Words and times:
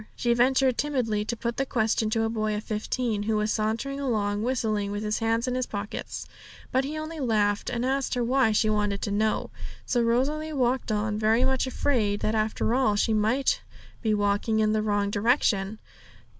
She 0.15 0.33
ventured 0.33 0.79
timidly 0.79 1.23
to 1.25 1.37
put 1.37 1.57
the 1.57 1.63
question 1.67 2.09
to 2.09 2.23
a 2.23 2.27
boy 2.29 2.55
of 2.55 2.63
fifteen, 2.63 3.21
who 3.21 3.35
was 3.37 3.53
sauntering 3.53 3.99
along, 3.99 4.41
whistling, 4.41 4.89
with 4.89 5.03
his 5.03 5.19
hands 5.19 5.47
in 5.47 5.53
his 5.53 5.67
pockets; 5.67 6.25
but 6.71 6.83
he 6.83 6.97
only 6.97 7.19
laughed, 7.19 7.69
and 7.69 7.85
asked 7.85 8.15
her 8.15 8.23
why 8.23 8.51
she 8.51 8.67
wanted 8.67 9.03
to 9.03 9.11
know. 9.11 9.51
So 9.85 10.01
Rosalie 10.01 10.53
walked 10.53 10.91
on, 10.91 11.19
very 11.19 11.45
much 11.45 11.67
afraid 11.67 12.21
that 12.21 12.33
after 12.33 12.73
all 12.73 12.95
she 12.95 13.13
might 13.13 13.61
be 14.01 14.15
walking 14.15 14.59
in 14.59 14.73
the 14.73 14.81
wrong 14.81 15.11
direction. 15.11 15.77